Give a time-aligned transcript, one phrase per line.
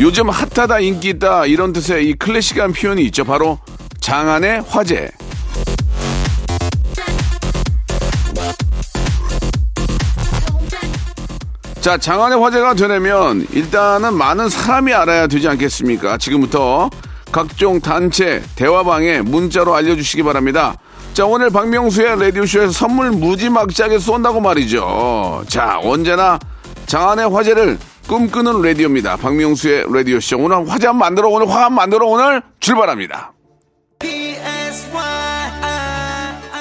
[0.00, 3.58] 요즘 핫하다 인기 있다 이런 뜻의 이 클래식한 표현이 있죠 바로
[4.00, 5.10] 장안의 화제
[11.80, 16.16] 자, 장안의 화제가 되려면 일단은 많은 사람이 알아야 되지 않겠습니까?
[16.16, 16.88] 지금부터
[17.32, 20.76] 각종 단체, 대화방에 문자로 알려주시기 바랍니다.
[21.12, 25.42] 자, 오늘 박명수의 라디오쇼에서 선물 무지막지하게 쏜다고 말이죠.
[25.48, 26.38] 자, 언제나
[26.86, 29.16] 장안의 화제를 꿈꾸는 라디오입니다.
[29.16, 30.38] 박명수의 라디오쇼.
[30.38, 33.32] 오늘 화제 한번 만들어, 오늘 화 한번 만들어, 오늘 출발합니다.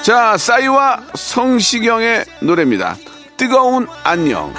[0.04, 2.96] 자, 싸이와 성시경의 노래입니다.
[3.38, 4.54] 뜨거운 안녕.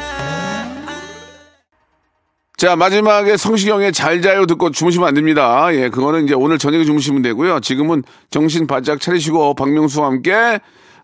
[2.57, 5.75] 자, 마지막에 성시경의 잘 자요 듣고 주무시면 안 됩니다.
[5.75, 7.59] 예, 그거는 이제 오늘 저녁에 주무시면 되고요.
[7.59, 10.61] 지금은 정신 바짝 차리시고 박명수와 함께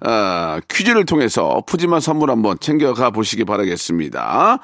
[0.06, 4.60] 어, 퀴즈를 통해서 푸짐한 선물 한번 챙겨가 보시기 바라겠습니다.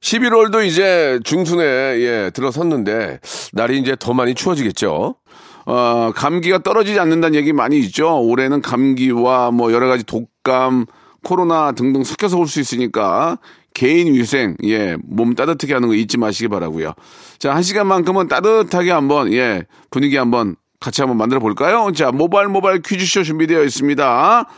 [0.00, 3.20] 11월도 이제 중순에 예, 들어섰는데
[3.52, 5.16] 날이 이제 더 많이 추워지겠죠.
[5.68, 8.20] 어, 감기가 떨어지지 않는다는 얘기 많이 있죠.
[8.20, 10.86] 올해는 감기와 뭐 여러 가지 독감,
[11.24, 13.38] 코로나 등등 섞여서 올 수 있으니까
[13.74, 16.94] 개인 위생, 예, 몸 따뜻하게 하는 거 잊지 마시기 바라고요.
[17.38, 21.90] 자, 한 시간만큼은 따뜻하게 한번, 예, 분위기 한번 같이 한번 만들어 볼까요?
[21.94, 24.48] 자, 모바일 모바일 퀴즈쇼 준비되어 있습니다.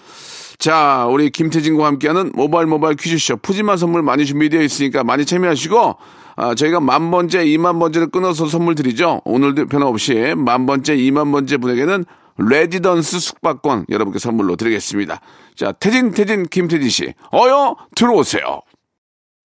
[0.58, 5.96] 자, 우리 김태진과 함께하는 모바일 모바일 퀴즈쇼 푸짐한 선물 많이 준비되어 있으니까 많이 참여하시고,
[6.34, 9.22] 아, 저희가 만 번째, 이만 번째를 끊어서 선물 드리죠.
[9.24, 12.04] 오늘도 변함없이 만 번째, 이만 번째 분에게는
[12.38, 15.20] 레지던스 숙박권 여러분께 선물로 드리겠습니다.
[15.54, 17.14] 자, 태진, 태진, 김태진 씨.
[17.32, 18.62] 어여, 들어오세요.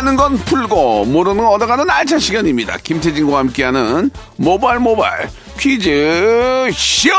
[0.00, 2.78] 아는 건 풀고 모르는 건 얻어가는 알찬 시간입니다.
[2.82, 5.28] 김태진과 함께하는 모바일 모바일
[5.58, 7.10] 퀴즈 쇼.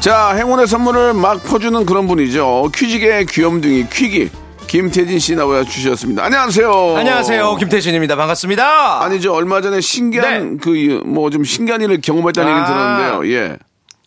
[0.00, 2.70] 자, 행운의 선물을 막 퍼주는 그런 분이죠.
[2.74, 4.30] 퀴즈계의 귀염둥이 퀴기
[4.74, 6.24] 김태진 씨 나와 주셨습니다.
[6.24, 6.96] 안녕하세요.
[6.96, 7.54] 안녕하세요.
[7.58, 8.16] 김태진입니다.
[8.16, 9.04] 반갑습니다.
[9.04, 12.66] 아니 저 얼마 전에 신기한 그뭐 좀 신기한 일을 경험했다는 얘기 아.
[12.66, 13.36] 들었는데요.
[13.36, 13.56] 예.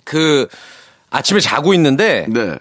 [0.04, 0.46] 그
[1.10, 2.58] 아침에 자고 있는데 네.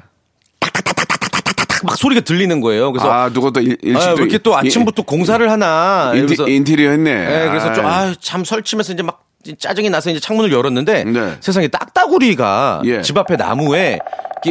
[1.82, 2.92] 막 소리가 들리는 거예요.
[2.92, 6.90] 그래서 아, 누가 또 일, 일찍 아, 왜 이렇게 또 아침부터 공사를 하나 인티, 인테리어
[6.90, 7.12] 했네.
[7.12, 8.10] 네, 그래서 좀 아이.
[8.10, 9.24] 아, 참 설치면서 이제 막
[9.58, 11.36] 짜증이 나서 이제 창문을 열었는데 네.
[11.40, 13.02] 세상에 딱따구리가 예.
[13.02, 13.98] 집 앞에 나무에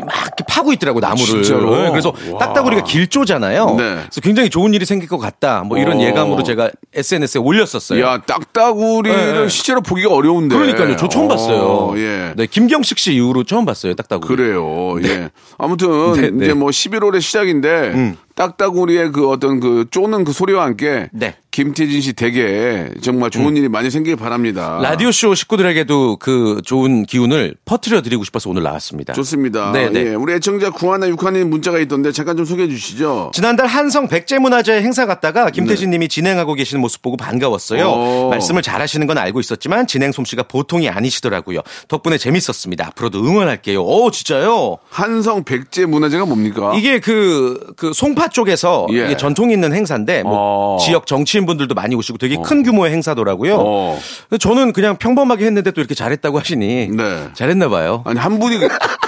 [0.01, 1.25] 막 이렇게 파고 있더라고 나무를.
[1.25, 1.83] 진짜로?
[1.83, 2.39] 네, 그래서 와.
[2.39, 3.75] 딱따구리가 길조잖아요.
[3.78, 3.83] 네.
[3.95, 5.63] 그래서 굉장히 좋은 일이 생길 것 같다.
[5.63, 6.01] 뭐 이런 어.
[6.01, 8.03] 예감으로 제가 SNS에 올렸었어요.
[8.03, 9.50] 야, 딱따구리를 네.
[9.50, 10.55] 실제로 보기가 어려운데.
[10.55, 10.95] 그러니까요.
[10.95, 11.94] 저 처음 어, 봤어요.
[11.97, 12.34] 예.
[12.35, 13.94] 네, 김경식 씨 이후로 처음 봤어요.
[13.95, 14.28] 딱따구리.
[14.35, 14.95] 그래요.
[15.03, 15.29] 예.
[15.57, 16.45] 아무튼 네, 네.
[16.45, 21.35] 이제 뭐 11월의 시작인데 딱따구리의 그 어떤 그 쪼는 그 소리와 함께 네.
[21.51, 24.79] 김태진 씨 댁에 정말 좋은 일이 많이 생길 바랍니다.
[24.81, 29.14] 라디오 쇼 식구들에게도 그 좋은 기운을 퍼뜨려 드리고 싶어서 오늘 나왔습니다.
[29.14, 29.72] 좋습니다.
[29.72, 29.84] 네, 네.
[29.93, 30.16] 예.
[30.16, 33.32] 우리 애청자 구하나 육하님 문자가 있던데 잠깐 좀 소개해 주시죠.
[33.34, 37.85] 지난달 한성 백제문화재 행사 갔다가 김태진 님이 진행하고 계시는 모습 보고 반가웠어요.
[37.85, 38.23] 네.
[38.23, 38.29] 오.
[38.29, 41.61] 말씀을 잘하시는 건 알고 있었지만 진행 솜씨가 보통이 아니시더라고요.
[41.87, 42.87] 덕분에 재밌었습니다.
[42.87, 43.84] 앞으로도 응원할게요.
[43.84, 44.78] 오, 진짜요?
[44.90, 46.73] 한성 백제 문화재가 뭡니까?
[46.76, 49.05] 이게 그, 그 송파 쪽에서 예.
[49.05, 50.78] 이게 전통 있는 행사인데 뭐 어.
[50.79, 53.58] 지역 정치인분들도 많이 오시고 되게 큰 규모의 행사더라고요.
[53.59, 53.99] 어.
[54.40, 57.29] 저는 그냥 평범하게 했는데 또 이렇게 잘했다고 하시니 네.
[57.34, 58.03] 잘했나 봐요.
[58.05, 58.58] 아니 한 분이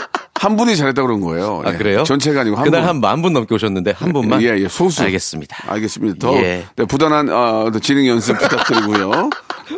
[0.47, 1.61] 한 분이 잘했다 그런 거예요.
[1.65, 1.77] 아, 예.
[1.77, 2.03] 그래요?
[2.03, 2.89] 전체가 아니고 한 그날 분.
[2.89, 4.41] 한만 분 넘게 오셨는데 한 분만.
[4.41, 5.03] 예, 예, 소수.
[5.03, 5.57] 알겠습니다.
[5.67, 6.17] 알겠습니다.
[6.25, 6.65] 더 예.
[6.75, 9.29] 네, 부단한 어, 더 진행 연습 부탁드리고요.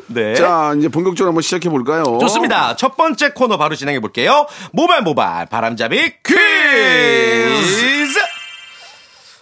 [0.08, 0.36] 네.
[0.36, 2.04] 자, 이제 본격적으로 한번 시작해 볼까요?
[2.22, 2.76] 좋습니다.
[2.76, 4.46] 첫 번째 코너 바로 진행해 볼게요.
[4.72, 8.20] 모발 모발 바람잡이 퀴즈.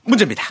[0.06, 0.44] 문제입니다.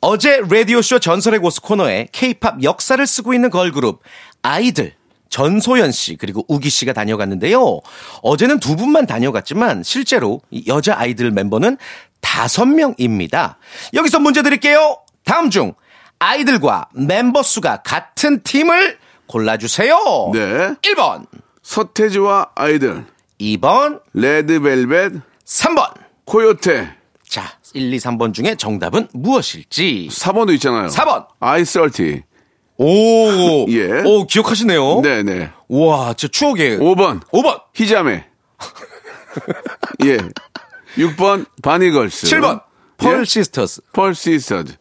[0.00, 4.00] 어제 라디오쇼 전설의 고수 코너에 케이팝 역사를 쓰고 있는 걸그룹
[4.42, 4.94] 아이들
[5.30, 7.80] 전소연 씨 그리고 우기 씨가 다녀갔는데요.
[8.22, 11.78] 어제는 두 분만 다녀갔지만 실제로 이 여자 아이들 멤버는
[12.20, 13.56] 다섯 명입니다.
[13.94, 14.98] 여기서 문제 드릴게요.
[15.24, 15.72] 다음 중
[16.18, 20.30] 아이들과 멤버 수가 같은 팀을 골라주세요.
[20.34, 20.74] 네.
[20.82, 21.26] 1번,
[21.62, 23.06] 서태지와 아이들,
[23.40, 25.12] 2번, 레드벨벳,
[25.46, 25.94] 3번.
[26.24, 27.44] 코요테, 자,
[27.74, 30.08] 1, 2, 3번 중에 정답은 무엇일지.
[30.10, 30.88] 4번도 있잖아요.
[30.88, 31.26] 4번.
[31.38, 32.22] 아이썰티.
[32.82, 34.02] 오, 예.
[34.04, 35.02] 오, 기억하시네요.
[35.02, 35.50] 네네.
[35.68, 38.24] 우와, 진짜 추억의 5번, 5번, 히자메.
[40.04, 40.16] 예.
[40.96, 42.26] 6번, 바니걸스.
[42.28, 42.62] 7번,
[42.96, 43.24] 펄 예?
[43.24, 43.82] 시스터스.
[43.92, 44.74] 펄시스터즈.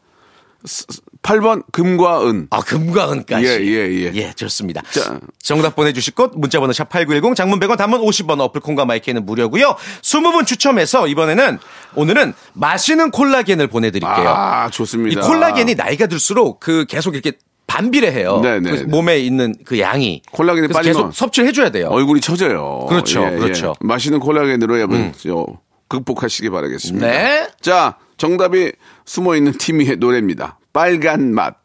[1.22, 2.48] 8번, 금과 은.
[2.50, 3.46] 아, 금과 은까지.
[3.46, 4.32] 예, 예, 예.
[4.32, 4.82] 좋습니다.
[4.90, 5.20] 자.
[5.42, 9.76] 정답 보내 주실 곳, 문자 번호 샵8910, 장문 100원, 단문 50원, 어플 콩과 마이크는 무료고요
[10.02, 11.60] 20분 추첨해서 이번에는,
[11.96, 14.30] 오늘은 마시는 콜라겐을 보내 드릴게요.
[14.30, 15.22] 아, 좋습니다.
[15.22, 17.34] 이 콜라겐이 나이가 들수록 그 계속 이렇게
[17.70, 18.42] 반비례 해요.
[18.42, 18.72] 네네.
[18.72, 20.22] 그 몸에 있는 그 양이.
[20.32, 21.88] 콜라겐이 빠지면 계속 섭취를 해줘야 돼요.
[21.90, 22.88] 얼굴이 처져요.
[22.90, 23.76] 그렇죠, 그렇죠.
[23.82, 23.88] 음.
[23.88, 25.46] 마시는 콜라겐으로 여러분, 저,
[25.88, 27.06] 극복하시기 바라겠습니다.
[27.08, 27.48] 네.
[27.62, 28.74] 자, 정답이
[29.06, 30.58] 숨어 있는 팀의 노래입니다.
[30.74, 31.58] 빨간 맛.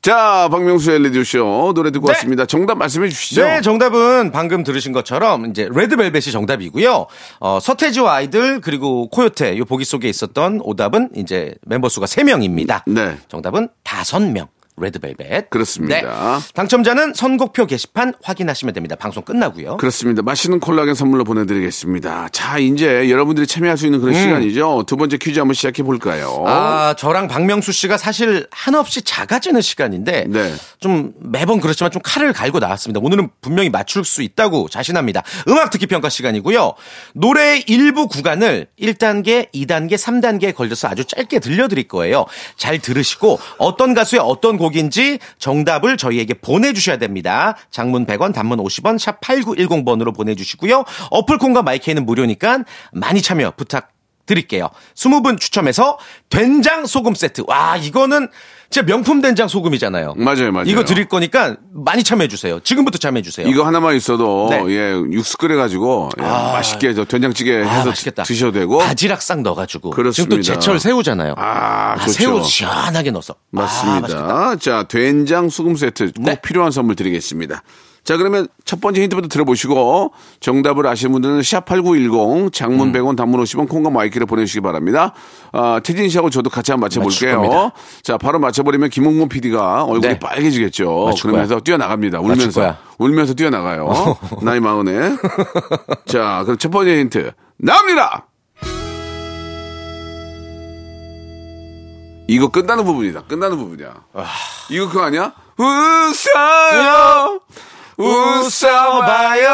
[0.00, 2.12] 자, 박명수의 레디오쇼 노래 듣고 네.
[2.12, 2.46] 왔습니다.
[2.46, 3.42] 정답 말씀해 주시죠.
[3.42, 7.06] 네, 정답은 방금 들으신 것처럼 이제 레드벨벳이 정답이고요.
[7.40, 12.82] 어, 서태지와 아이들 그리고 코요테 요 보기 속에 있었던 오답은 이제 멤버 수가 3명입니다.
[12.86, 13.18] 네.
[13.28, 14.46] 정답은 5명.
[14.78, 15.48] 레드벨벳.
[15.50, 16.38] 그렇습니다.
[16.38, 16.52] 네.
[16.54, 18.94] 당첨자는 선곡표 게시판 확인하시면 됩니다.
[18.96, 19.78] 방송 끝나고요.
[19.78, 20.22] 그렇습니다.
[20.22, 22.28] 맛있는 콜라겐 선물로 보내드리겠습니다.
[22.32, 24.84] 자, 이제 여러분들이 참여할 수 있는 그런 시간이죠.
[24.86, 26.42] 두 번째 퀴즈 한번 시작해 볼까요?
[26.42, 26.46] 음.
[26.46, 30.54] 아, 저랑 박명수 씨가 사실 한없이 작아지는 시간인데 네.
[30.78, 33.00] 좀 매번 그렇지만 좀 칼을 갈고 나왔습니다.
[33.02, 35.22] 오늘은 분명히 맞출 수 있다고 자신합니다.
[35.48, 36.74] 음악 듣기 평가 시간이고요.
[37.14, 42.26] 노래의 일부 구간을 1단계, 2단계, 3단계에 걸려서 아주 짧게 들려드릴 거예요.
[42.56, 47.56] 잘 들으시고 어떤 가수의 어떤 곡 인지 정답을 저희에게 보내주셔야 됩니다.
[47.70, 50.84] 장문 100원, 단문 50원, 샵 8910번으로 보내주시고요.
[51.10, 53.92] 어플콘과 마이크는 무료니까 많이 참여 부탁
[54.26, 54.70] 드릴게요.
[54.94, 55.98] 20분 추첨해서
[56.28, 57.44] 된장 소금 세트.
[57.46, 58.28] 와, 이거는
[58.70, 60.14] 진짜 명품 된장 소금이잖아요.
[60.16, 60.66] 맞아요, 맞아요.
[60.66, 62.58] 이거 드릴 거니까 많이 참여해 주세요.
[62.60, 63.46] 지금부터 참여해 주세요.
[63.46, 64.62] 이거 하나만 있어도 네.
[64.68, 68.24] 예 육수 끓여가지고 예, 맛있게 저 된장찌개 아, 해서 맛있겠다.
[68.24, 69.90] 드셔도 되고 바지락 싹 넣어가지고.
[69.90, 70.12] 그렇습니다.
[70.12, 71.34] 지금 또 제철 새우잖아요.
[71.36, 72.12] 아, 좋죠.
[72.12, 73.34] 새우 시원하게 넣어서.
[73.34, 73.36] 아.
[73.50, 74.56] 맞습니다.
[74.56, 76.40] 자 된장 소금 세트 꼭 네.
[76.42, 77.62] 필요한 선물 드리겠습니다.
[78.06, 82.50] 자 그러면 첫 번째 힌트부터 들어보시고 정답을 아시는 분들은 샵8910 음.
[82.52, 85.12] 장문 100원 단문 50원 콩과 마이크를 보내주시기 바랍니다.
[85.50, 87.72] 아, 태진 씨하고 저도 같이 한번 맞춰볼게요.
[88.04, 90.18] 자 바로 맞춰버리면 김홍문 PD가 얼굴이 네.
[90.20, 91.14] 빨개지겠죠.
[91.20, 92.20] 그러면서 뛰어나갑니다.
[92.20, 92.76] 울면서.
[92.98, 94.16] 울면서 뛰어나가요.
[94.40, 95.16] 나이 마흔에.
[96.06, 98.28] 자 그럼 첫 번째 힌트 나옵니다.
[102.28, 103.22] 이거 끝나는 부분이다.
[103.22, 103.94] 끝나는 부분이야.
[104.70, 105.32] 이거 그거 아니야?
[105.58, 107.40] 웃어요.
[107.98, 109.48] 웃어봐요.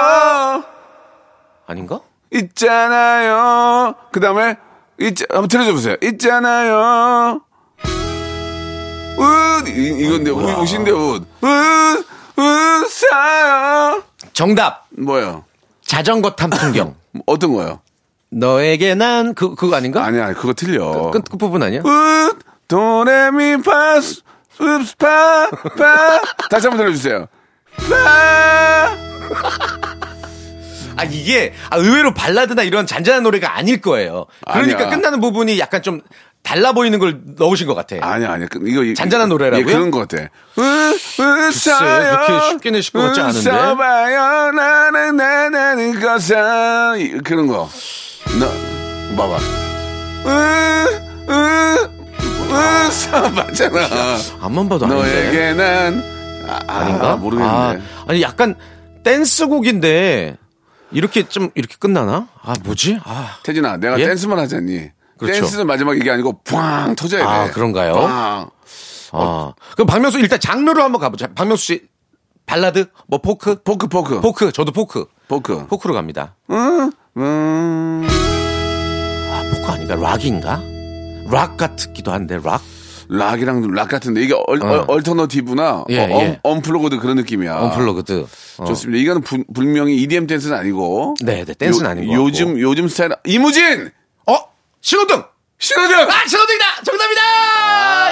[1.67, 2.01] 아닌가?
[2.33, 3.95] 있잖아요.
[4.11, 4.57] 그 다음에,
[4.99, 5.97] 있, 한번 들려줘 보세요.
[6.03, 7.41] 있잖아요.
[9.19, 11.27] 웃, 이, 이건데, 웃, 웃인데, 웃.
[11.41, 12.07] 웃,
[12.37, 14.03] 웃어요.
[14.33, 14.87] 정답.
[14.99, 15.45] 뭐요?
[15.85, 16.97] 자전거 탄 풍경.
[17.27, 17.81] 어떤 거요?
[18.31, 20.03] 너에게 난 그, 그거 아닌가?
[20.05, 21.11] 아니야, 그거 틀려.
[21.11, 21.83] 끝, 끝 부분 아니야?
[21.85, 24.23] 웃, 도레미 파스,
[24.59, 26.21] 읍스 파, 파.
[26.49, 27.27] 다시 한번 들려주세요.
[27.77, 28.97] 파.
[30.97, 34.27] 아, 이게, 아, 의외로 발라드나 이런 잔잔한 노래가 아닐 거예요.
[34.51, 34.91] 그러니까 아니야.
[34.91, 36.01] 끝나는 부분이 약간 좀
[36.43, 37.97] 달라 보이는 걸 넣으신 것 같아.
[38.01, 38.47] 아니야, 아니야.
[38.51, 38.83] 그, 이거.
[38.85, 39.61] 이- 잔잔한 노래라고요?
[39.61, 40.29] 예, 그런 것 같아.
[40.55, 43.51] 글쎄, 그렇게 쉽게 내실 것 같지 않은데?
[43.51, 45.91] 웃어봐요, 나는, 나는.
[46.99, 47.71] 이- 그런 거.
[48.39, 49.39] 너, 봐봐.
[50.27, 51.91] 으, 으,
[52.51, 54.19] 웃어봐잖아.
[54.41, 55.03] 앞만 봐도 아닌데.
[55.25, 56.05] 너에게 난,
[56.67, 57.13] 아, 아닌가?
[57.13, 57.57] 아, 모르겠는데.
[57.57, 58.57] 아, 아니 약간
[59.05, 60.37] 댄스곡인데
[60.91, 62.29] 이렇게 좀 이렇게 끝나나?
[62.43, 63.01] 아 뭐지?
[63.05, 64.07] 아, 태진아, 내가 예?
[64.07, 64.91] 댄스만 하잖니.
[65.19, 65.41] 그렇죠.
[65.41, 66.95] 댄스는 마지막 이게 아니고, 팡!
[66.97, 67.29] 터져야 돼.
[67.29, 67.95] 아, 그런가요?
[67.95, 68.51] 팡.
[69.13, 69.53] 아.
[69.73, 71.29] 그럼 박명수 일단 장르로 한번 가보자.
[71.35, 71.83] 박명수 씨
[72.47, 73.63] 발라드 뭐 포크?
[73.63, 74.21] 포크, 포크.
[74.21, 75.07] 포크 저도 포크.
[75.29, 75.67] 포크.
[75.67, 76.35] 포크로 갑니다.
[76.51, 78.07] 음, 음.
[79.31, 79.95] 아 포크 아닌가?
[79.95, 80.61] 락인가?
[81.31, 82.61] 락 같기도 한데 락?
[83.13, 84.85] 락이랑 락 같은데 이게 얼, 어.
[84.89, 86.41] alternative나 예, 어, 예.
[86.43, 87.55] un, plugged 그런 느낌이야.
[87.57, 88.27] unplugged.
[88.59, 88.65] 어.
[88.65, 89.01] 좋습니다.
[89.03, 91.15] 이거는 분, 분명히 EDM 댄스는 아니고.
[91.23, 92.59] 네, 네, 댄스는 아닌 것 요즘.
[92.59, 93.91] 요즘 스타일 이무진
[94.27, 94.35] 어
[94.81, 95.23] 신호등.
[95.63, 95.97] 신호등.
[96.11, 96.65] 아 신호등이다.
[96.85, 97.21] 정답이다.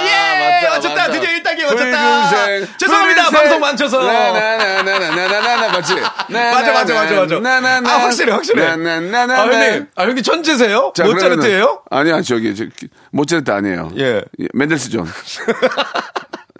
[0.05, 0.95] 예 맞다, 맞췄다.
[0.95, 1.11] 맞다.
[1.11, 2.29] 드디어 1단계 맞췄다.
[2.29, 3.23] 붉은색, 죄송합니다.
[3.23, 3.39] 붉은색.
[3.41, 4.03] 방송 망쳐서.
[4.03, 5.95] 나나나나나나나나 맞지?
[6.29, 7.39] 맞아 맞아 맞아 맞아.
[7.39, 7.89] 나나나.
[7.93, 8.75] 아 확실해 확실해.
[8.77, 9.33] 나나나나.
[9.33, 10.93] 아 형님, 아 형님 천재세요?
[10.95, 11.83] 자, 모차르트예요?
[11.91, 12.63] 아니야 저기 저,
[13.11, 13.91] 모차르트 아니에요.
[13.97, 14.23] 예.
[14.53, 15.11] 맨델스존.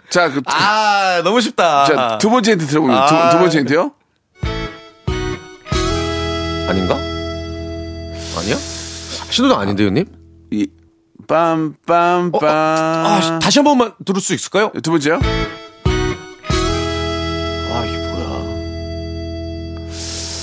[0.09, 1.85] 자, 그, 아, 너무 쉽다.
[1.85, 3.29] 자, 두 번째 힌트 들어보면, 두, 아.
[3.29, 3.93] 두 번째 힌트요?
[6.67, 6.95] 아닌가?
[8.37, 8.57] 아니야?
[9.29, 10.05] 신호등 아닌데, 형님?
[10.51, 10.67] 이,
[11.27, 12.39] 빰, 빰, 빰.
[12.43, 14.71] 아, 다시 한 번만 들을 수 있을까요?
[14.83, 15.19] 두 번째요?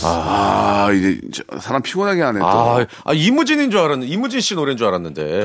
[0.04, 2.46] 아, 이제, 저, 사람 피곤하게 하네, 또.
[2.46, 5.44] 아, 아, 이무진인 줄 알았는데, 이무진 씨 노래인 줄 알았는데.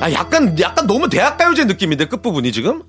[0.00, 0.04] 아.
[0.06, 2.82] 아, 약간, 약간 너무 대학가요제 느낌인데, 끝부분이 지금?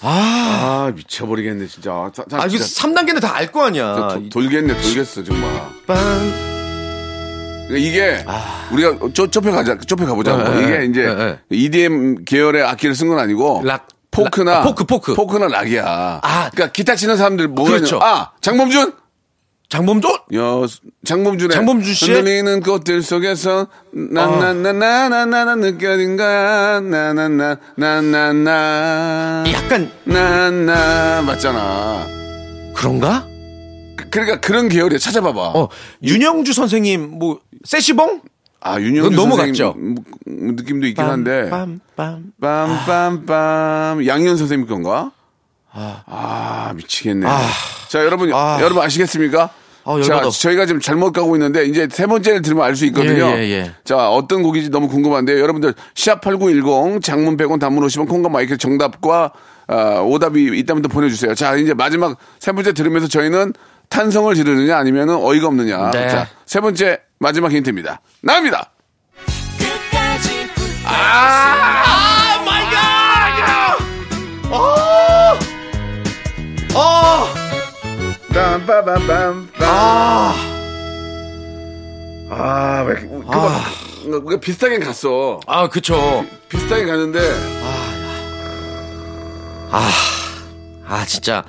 [0.00, 2.10] 아, 미쳐버리겠네, 진짜.
[2.14, 4.08] 자, 자, 아, 진짜 3단계는 다 알 거 아니야.
[4.08, 5.50] 도- 돌겠네, 돌겠어, 정말.
[5.86, 5.94] 빰.
[7.68, 8.24] 그러니까 이게,
[8.72, 10.34] 우리가 좁, 좁혀 가자, 좁혀 가보자.
[10.34, 10.50] 아.
[10.50, 11.38] 네, 이게 네, 이제, 네, 네.
[11.50, 13.88] EDM 계열의 악기를 쓴 건 아니고, 락.
[14.10, 15.14] 포크나, 락, 아, 포크, 포크.
[15.14, 16.20] 포크나 락이야.
[16.22, 16.50] 아.
[16.52, 17.98] 그러니까 기타 치는 사람들 뭐가 그렇죠.
[18.00, 18.92] 아, 장범준?
[19.68, 20.10] 장범준?
[20.34, 20.66] 여,
[21.04, 22.16] 장범준의 장범준 씨의?
[22.16, 32.06] 흔들리는 꽃들 속에서 나나나나나나나 느껴진 거야 나나나 나나나 약간, 나나 맞잖아.
[32.74, 33.26] 그런가?
[33.96, 35.40] 그- 그러니까 그런 계열에 찾아봐봐.
[35.40, 35.68] 어,
[36.02, 38.20] 윤영주 선생님, 뭐, 세시봉?
[38.60, 39.74] 아 윤영주 넘어갔죠.
[39.74, 39.96] 선생님
[40.28, 42.22] 음, 느낌도 있긴 한데 빰, 빰.
[42.40, 45.10] 빰빰빰 양현 선생님 건가?
[45.74, 47.26] 아, 미치겠네.
[47.88, 48.58] 자 여러분 아.
[48.60, 49.50] 여러분 아시겠습니까?
[49.86, 50.22] 아, 자.
[50.30, 53.26] 저희가 지금 잘못 가고 있는데 이제 세 번째를 들으면 알 수 있거든요.
[53.36, 53.72] 예, 예, 예.
[53.84, 55.38] 자 어떤 곡인지 너무 궁금한데요.
[55.40, 59.32] 여러분들 샵8910 장문 100원 단문 50원 콩과 마이크 정답과
[59.68, 61.34] 어, 오답이 있다면 또 보내주세요.
[61.34, 63.52] 자 이제 마지막 세 번째 들으면서 저희는
[63.90, 65.90] 탄성을 지르느냐 아니면 어이가 없느냐.
[65.90, 66.08] 네.
[66.08, 68.00] 자 세 번째 마지막 힌트입니다.
[68.22, 68.70] 나옵니다.
[70.86, 72.13] 어!
[78.34, 79.46] 빰빠밤빰빰.
[79.60, 80.34] 아,
[82.30, 83.22] 아, 왜, 그,
[84.10, 85.38] 그, 그, 비슷하게 갔어.
[85.46, 86.26] 아, 그쵸.
[86.48, 87.20] 비슷하게 가는데,
[89.70, 91.44] 아, 진짜.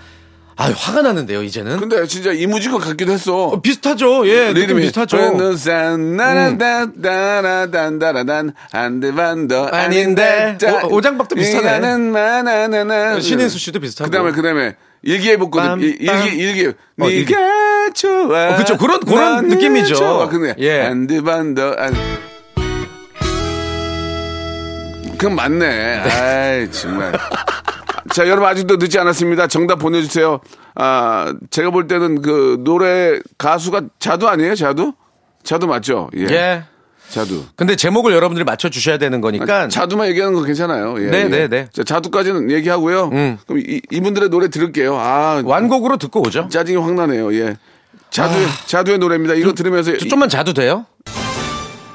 [0.58, 1.82] 아, 화가 나는데요, 이제는.
[1.82, 3.48] 근데 진짜 이무지가 같기도 했어.
[3.48, 4.26] 어, 비슷하죠.
[4.30, 5.58] 예, 느낌 비슷하죠.
[5.58, 10.58] 산 나라단다라단 한대 반도 아닌데.
[10.86, 11.80] 오- 오장박도 비슷하네.
[11.80, 13.20] 나는 마나나나.
[13.20, 14.10] 신인수 씨도 비슷하고.
[14.10, 14.76] 그다음에 그다음에
[15.82, 16.26] 일- 빰.
[16.26, 16.68] 일기 일기.
[16.68, 17.08] 어.
[17.08, 18.54] 네가 좋아.
[18.54, 18.78] 어, 그쵸.
[18.78, 19.96] 그런- 그런 느낌이죠.
[19.96, 20.28] 좋아.
[20.28, 20.90] 근데 예.
[21.22, 21.94] 반도 안.
[25.18, 25.66] 그건 맞네.
[26.00, 27.14] 아이 정말.
[28.14, 29.48] 자, 여러분 아직도 늦지 않았습니다.
[29.48, 30.40] 정답 보내주세요.
[30.76, 34.56] 아, 제가 볼 때는 그 노래 가수가 자두 아니에요?
[34.56, 34.94] 자두?
[35.44, 36.10] 자두 맞죠?
[36.18, 36.26] 예.
[36.30, 36.64] 예.
[37.10, 37.44] 자두.
[37.56, 39.68] 근데 제목을 여러분들이 맞춰 주셔야 되는 거니까.
[39.70, 40.96] 자두만 얘기하는 거 괜찮아요.
[41.00, 41.28] 예, 네, 예.
[41.28, 41.68] 네, 네.
[41.72, 43.10] 자, 자두까지는 얘기하고요.
[43.14, 43.38] 음.
[43.48, 44.96] 그럼 이, 이분들의 노래 들을게요.
[44.98, 46.50] 아, 완곡으로 듣고 오죠.
[46.52, 47.34] 짜증이 확 나네요.
[47.36, 47.56] 예.
[48.10, 49.34] 자두의, 자두의 노래입니다.
[49.36, 49.92] 이거 들으면서.
[49.92, 49.98] 아.
[49.98, 50.86] 좀- 좀만 자도 돼요?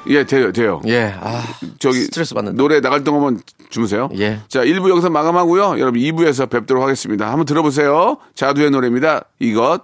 [0.07, 0.81] 이- 예, 돼요, 돼요.
[0.87, 1.13] 예.
[1.21, 1.43] 아,
[1.79, 1.99] 저기.
[2.05, 2.57] 스트레스 받는다.
[2.57, 4.09] 노래 나갈 동안만 주무세요.
[4.17, 4.39] 예.
[4.47, 5.79] 자, 1부 여기서 마감하고요.
[5.79, 7.29] 여러분 2부에서 뵙도록 하겠습니다.
[7.29, 8.17] 한번 들어보세요.
[8.35, 9.25] 자두의 노래입니다.
[9.39, 9.83] 이것.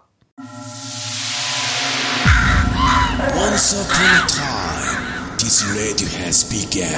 [5.47, 6.91] This radio has begun.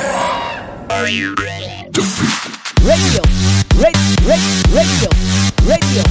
[0.90, 1.36] radio,
[2.82, 3.22] radio,
[4.26, 5.10] radio, radio,
[5.70, 6.02] radio.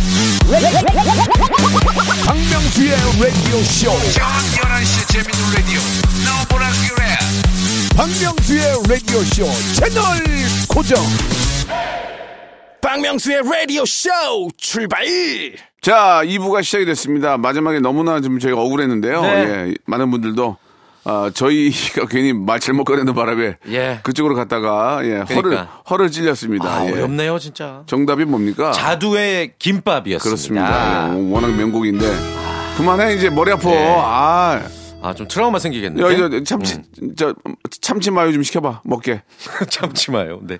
[2.25, 3.90] 박명수의 라디오 쇼.
[7.97, 10.23] 박명수의 라디오 쇼 채널
[10.68, 11.02] 고정.
[12.80, 14.11] 박명수의 라디오 쇼
[14.57, 15.04] 출발.
[15.80, 17.37] 자, 2부가 시작이 됐습니다.
[17.37, 19.23] 마지막에 너무나 좀 저희가 억울했는데요.
[19.23, 19.28] 네.
[19.28, 20.57] 예, 많은 분들도
[21.05, 24.00] 아, 저희가 괜히 말 잘못 꺼내는 바람에 예.
[24.02, 25.83] 그쪽으로 갔다가 예, 허를 그러니까.
[25.88, 26.69] 허를 찔렸습니다.
[26.69, 26.93] 아, 예.
[26.93, 27.83] 어렵네요, 진짜.
[27.87, 28.73] 정답이 뭡니까?
[28.73, 30.19] 자두의 김밥이었습니다.
[30.23, 31.14] 그렇습니다.
[31.17, 32.07] 예, 워낙 명곡인데
[32.76, 33.71] 그만해 이제 머리 아파.
[33.71, 33.97] 네.
[33.99, 34.61] 아,
[35.00, 36.02] 아, 좀 트라우마 생기겠는데.
[36.07, 36.81] 야, 이거 참치,
[37.17, 37.35] 저,
[37.81, 39.23] 참치 마요 좀 시켜봐, 먹게.
[39.71, 40.40] 참지 마요.
[40.43, 40.59] 네.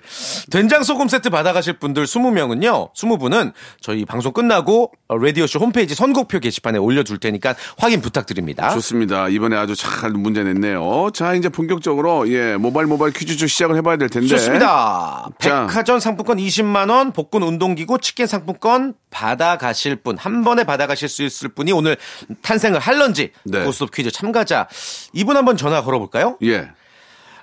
[0.49, 6.77] 된장 소금 세트 받아가실 분들 20명은요, 20분은 저희 방송 끝나고 어, 라디오쇼 홈페이지 선곡표 게시판에
[6.77, 8.69] 올려둘 테니까 확인 부탁드립니다.
[8.69, 9.27] 좋습니다.
[9.27, 11.09] 이번에 아주 잘 문제 냈네요.
[11.13, 14.27] 자, 이제 본격적으로, 예, 모바일 모바일 퀴즈 좀 시작을 해봐야 될 텐데.
[14.27, 15.29] 좋습니다.
[15.39, 15.65] 자.
[15.67, 21.71] 백화점 상품권 20만원, 복근 운동기구, 치킨 상품권 받아가실 분, 한 번에 받아가실 수 있을 분이
[21.71, 21.97] 오늘
[22.41, 23.63] 탄생을 할런지, 네.
[23.63, 24.67] 고스톱 퀴즈 참 가자.
[25.13, 26.37] 이분 한번 전화 걸어볼까요?
[26.43, 26.69] 예.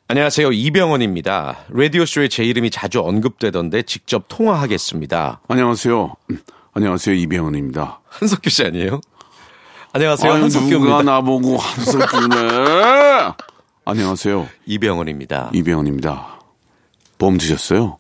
[0.09, 0.53] 안녕하세요.
[0.53, 1.57] 이병헌입니다.
[1.69, 5.41] 라디오쇼에 제 이름이 자주 언급되던데 직접 통화하겠습니다.
[5.49, 6.15] 안녕하세요.
[6.31, 6.39] 음,
[6.75, 7.15] 안녕하세요.
[7.17, 8.01] 이병헌입니다.
[8.09, 9.01] 한석규 씨 아니에요?
[9.93, 10.31] 안녕하세요.
[10.31, 11.03] 아유, 누가 한석규입니다.
[11.03, 13.33] 나보고 한석규네.
[13.85, 14.49] 안녕하세요.
[14.67, 15.51] 이병헌입니다.
[15.55, 16.39] 이병헌입니다.
[17.19, 17.99] 보험 드셨어요?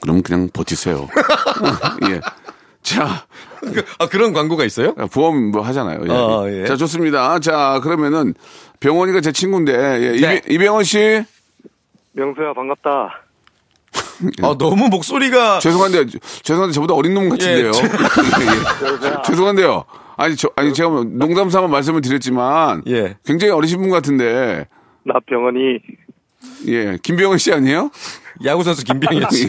[0.00, 1.08] 그럼 그냥 버티세요.
[2.10, 2.20] 예.
[2.88, 3.26] 자,
[3.98, 4.94] 아, 그런 광고가 있어요?
[5.12, 6.00] 보험 뭐 하잖아요.
[6.06, 6.10] 예.
[6.10, 6.64] 어, 예.
[6.66, 7.38] 자, 좋습니다.
[7.40, 8.34] 자, 그러면은
[8.80, 10.10] 병원이가 제 친구인데, 예.
[10.20, 10.40] 네.
[10.40, 11.24] 이병- 이병헌 씨.
[12.12, 13.22] 명수야 반갑다.
[14.42, 15.58] 아, 너무 목소리가.
[15.60, 16.06] 죄송한데,
[16.42, 17.66] 죄송한데 저보다 어린 놈 같은데요.
[17.66, 19.22] 예, 예.
[19.26, 19.84] 죄송한데요.
[20.16, 22.82] 아니, 저, 아니, 제가 뭐 농담 삼아 말씀을 드렸지만.
[22.88, 23.16] 예.
[23.24, 24.66] 굉장히 어리신 분 같은데.
[25.04, 25.78] 나 병원이
[26.68, 26.98] 예.
[27.02, 27.90] 김병헌 씨 아니에요?
[28.44, 29.48] 야구선수 김병현 씨.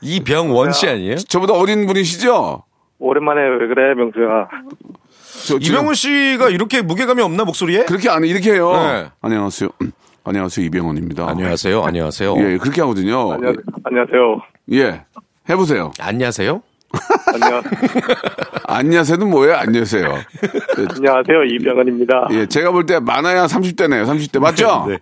[0.00, 1.16] 이병원 씨 아니에요?
[1.16, 2.62] 저보다 어린 분이시죠?
[2.98, 4.48] 오랜만에 왜 그래 명수야.
[5.46, 7.84] 저 이병훈 씨가 이렇게 무게감이 없나 목소리에?
[7.84, 8.72] 그렇게 안 이렇게 해요.
[8.72, 9.06] 네.
[9.20, 9.70] 안녕하세요.
[9.82, 9.92] 음,
[10.24, 11.28] 안녕하세요 이병헌입니다.
[11.28, 11.82] 안녕하세요.
[11.84, 12.34] 안녕하세요.
[12.38, 13.32] 예, 예, 그렇게 하거든요.
[13.32, 14.40] 안녕 안녕하세요.
[14.72, 15.04] 예,
[15.48, 15.92] 해보세요.
[16.00, 16.62] 안녕하세요.
[17.34, 17.62] 안녕
[18.66, 19.56] 안녕하세요는 뭐예요?
[19.56, 20.04] 안녕하세요.
[20.96, 22.28] 안녕하세요 이병헌입니다.
[22.32, 24.06] 예, 제가 볼 때 많아야 30대네요.
[24.06, 24.86] 30대 맞죠?
[24.88, 24.98] 네.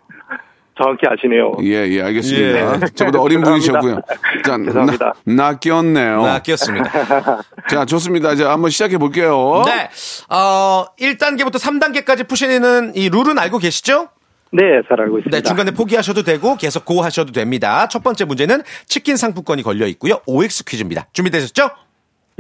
[0.77, 1.53] 정확히 아시네요.
[1.63, 2.75] 예, 예, 알겠습니다.
[2.75, 2.81] 예.
[2.95, 4.01] 저보다 어린 분이셨고요.
[4.45, 5.15] 자, 죄송합니다.
[5.25, 6.23] 나, 낚였네요.
[6.23, 6.91] 나 끼었습니다.
[7.71, 8.33] 자, 좋습니다.
[8.33, 9.63] 이제 한번 시작해 볼게요.
[9.65, 9.89] 네.
[10.29, 14.09] 어, 1단계부터 3단계까지 푸시는 이 룰은 알고 계시죠?
[14.53, 15.37] 네, 잘 알고 있습니다.
[15.37, 17.89] 네, 중간에 포기하셔도 되고 계속 고 하셔도 됩니다.
[17.89, 20.21] 첫 번째 문제는 치킨 상품권이 걸려 있고요.
[20.27, 21.09] OX 퀴즈입니다.
[21.13, 21.71] 준비되셨죠?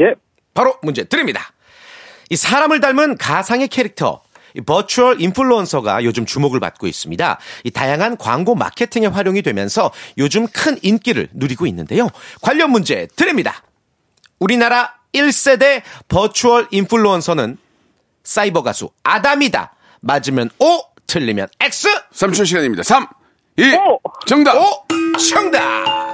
[0.01, 0.15] 예,
[0.55, 1.41] 바로 문제 드립니다.
[2.31, 4.26] 이 사람을 닮은 가상의 캐릭터, 이
[4.65, 7.39] 버추얼 인플루언서가 요즘 주목을 받고 있습니다.
[7.65, 12.09] 이 다양한 광고 마케팅에 활용이 되면서 요즘 큰 인기를 누리고 있는데요.
[12.41, 13.63] 관련 문제 드립니다.
[14.39, 17.59] 우리나라 1세대 버추얼 인플루언서는
[18.23, 19.75] 사이버 가수 아담이다.
[20.01, 21.89] 맞으면 O, 틀리면 X.
[22.13, 22.83] 3초 시간입니다.
[22.83, 23.07] 3,
[23.57, 24.01] 2, 오!
[24.27, 24.57] 정답!
[24.57, 24.87] O,
[25.19, 26.06] 정답!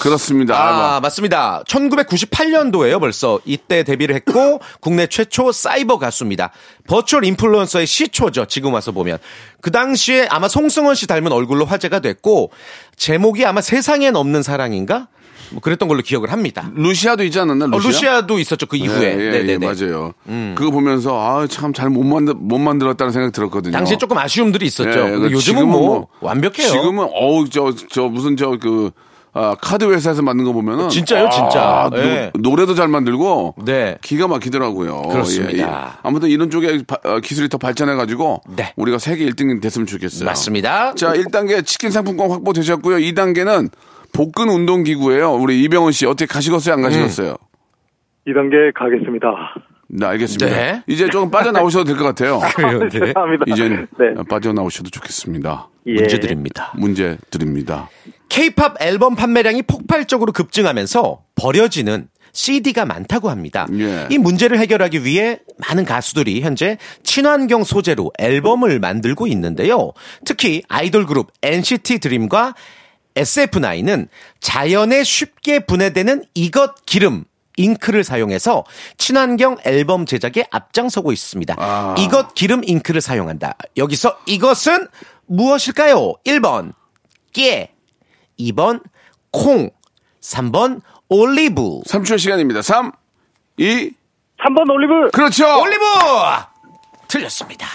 [0.00, 0.54] 그렇습니다.
[0.96, 1.62] 아, 맞습니다.
[1.66, 3.40] 1998년도에요, 벌써.
[3.44, 6.50] 이때 데뷔를 했고, 국내 최초 사이버 가수입니다.
[6.86, 9.18] 버추얼 인플루언서의 시초죠, 지금 와서 보면.
[9.60, 12.50] 그 당시에 아마 송승헌 씨 닮은 얼굴로 화제가 됐고,
[12.96, 15.08] 제목이 아마 세상엔 없는 사랑인가?
[15.50, 16.70] 뭐 그랬던 걸로 기억을 합니다.
[16.74, 17.66] 루시아도 있지 않았나?
[17.66, 17.88] 어, 루시아?
[17.90, 19.16] 루시아도 있었죠, 그 이후에.
[19.16, 19.52] 예, 예, 네네네.
[19.52, 20.12] 예, 맞아요.
[20.56, 23.72] 그거 보면서 아, 참 잘 못 만들 못 만들었다는 생각이 들었거든요.
[23.72, 24.90] 당시에 조금 아쉬움들이 있었죠.
[24.90, 26.66] 예, 그 요즘은 지금은 뭐, 완벽해요.
[26.68, 28.90] 지금은 어우 저 저 무슨 저그
[29.38, 31.60] 아, 카드 회사에서 만든 거 보면은 진짜요, 진짜.
[31.62, 32.32] 아, 노- 예.
[32.38, 33.98] 노래도 잘 만들고 네.
[34.00, 35.02] 기가 막히더라고요.
[35.02, 35.58] 그렇습니다.
[35.58, 35.66] 예, 예.
[36.02, 38.72] 아무튼 이런 쪽에 바- 어, 기술이 더 발전해 가지고 네.
[38.76, 40.24] 우리가 세계 1등 됐으면 좋겠어요.
[40.24, 40.94] 맞습니다.
[40.94, 42.96] 자, 1단계 치킨 상품권 확보되셨고요.
[42.96, 43.68] 2단계는
[44.14, 45.34] 복근 운동 기구예요.
[45.34, 46.74] 우리 이병헌 씨 어떻게 가시겠어요?
[46.74, 47.32] 안 가시겠어요?
[47.32, 47.36] 음.
[48.32, 49.28] 2단계 가겠습니다.
[49.88, 50.46] 네, 알겠습니다.
[50.56, 50.82] 네.
[50.88, 52.40] 이제 조금 빠져나오셔도 될 것 같아요.
[52.56, 53.12] 그래요, 네.
[53.46, 54.14] 이젠 네.
[54.28, 55.68] 빠져나오셔도 좋겠습니다.
[55.88, 55.92] 예.
[55.94, 56.72] 문제 드립니다.
[56.74, 57.88] 문제 드립니다.
[58.28, 63.66] K-팝 앨범 판매량이 폭발적으로 급증하면서 버려지는 CD가 많다고 합니다.
[63.72, 64.06] 예.
[64.10, 69.92] 이 문제를 해결하기 위해 많은 가수들이 현재 친환경 소재로 앨범을 만들고 있는데요.
[70.24, 72.54] 특히 아이돌 그룹 NCT 드림과
[73.14, 74.08] SF9은
[74.40, 77.24] 자연에 쉽게 분해되는 이것 기름
[77.56, 78.64] 잉크를 사용해서
[78.98, 81.94] 친환경 앨범 제작에 앞장서고 있습니다.
[81.98, 83.56] 이것 기름 잉크를 사용한다.
[83.78, 84.88] 여기서 이것은
[85.24, 86.12] 무엇일까요?
[86.26, 86.74] 1번
[87.32, 87.72] 깨
[88.38, 88.82] 2번
[89.30, 89.70] 콩
[90.20, 92.62] 3번 올리브 3초 시간입니다.
[92.62, 92.92] 3,
[93.58, 93.90] 2,
[94.40, 95.10] 3번 올리브.
[95.12, 95.44] 그렇죠.
[95.60, 95.84] 올리브
[97.08, 97.66] 틀렸습니다.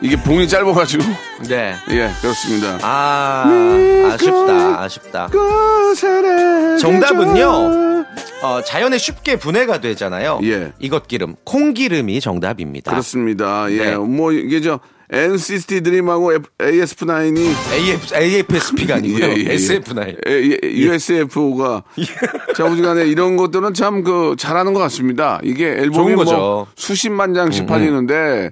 [0.00, 1.04] 이게 봉이 짧아가지고.
[1.48, 1.74] 네.
[1.90, 2.78] 예, 그렇습니다.
[2.82, 3.44] 아,
[4.12, 5.28] 아쉽다, 아쉽다.
[6.80, 8.04] 정답은요,
[8.42, 10.40] 어, 자연에 쉽게 분해가 되잖아요.
[10.42, 10.72] 예.
[10.80, 12.90] 이것 기름, 콩기름이 정답입니다.
[12.90, 13.70] 그렇습니다.
[13.70, 13.96] 예, 네.
[13.96, 14.80] 뭐 이게 저
[15.12, 17.38] NCT 드림하고 ASF9이
[17.74, 19.26] AF, AFSP가 아니고요.
[19.26, 20.16] SF9.
[20.26, 21.82] 예, USF가
[22.56, 25.38] 자부지간에 이런 것들은 참 그 잘하는 것 같습니다.
[25.44, 26.62] 이게 앨범이 뭐.
[26.62, 28.50] 음, 수십만 장씩 팔리는데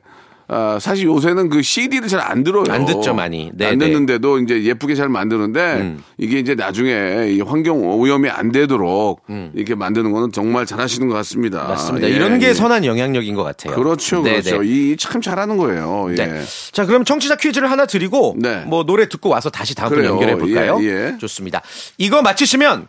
[0.53, 2.65] 아, 사실 요새는 그 CD를 잘 안 들어요.
[2.69, 3.51] 안 듣죠, 많이.
[3.55, 3.87] 네, 안 네.
[3.87, 6.05] 듣는데도 이제 예쁘게 잘 만드는데 음.
[6.19, 9.23] 이게 이제 나중에 이 환경 오염이 안 되도록
[9.55, 11.63] 이렇게 만드는 거는 정말 잘하시는 것 같습니다.
[11.63, 11.69] 음.
[11.69, 12.09] 맞습니다.
[12.09, 12.55] 예, 이런 게 예.
[12.55, 13.75] 선한 영향력인 것 같아요.
[13.77, 14.63] 그렇죠, 네, 그렇죠.
[14.63, 14.69] 네.
[14.69, 16.09] 이참 잘하는 거예요.
[16.11, 16.15] 예.
[16.15, 16.43] 네.
[16.73, 18.63] 자, 그럼 청취자 퀴즈를 하나 드리고 네.
[18.67, 20.13] 뭐 노래 듣고 와서 다시 다음 분 그래요.
[20.13, 20.79] 연결해 볼까요?
[20.83, 21.19] 예, 예.
[21.19, 21.63] 좋습니다.
[21.97, 22.87] 이거 맞히시면